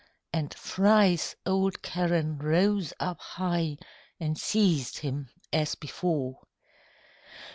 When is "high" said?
3.19-3.77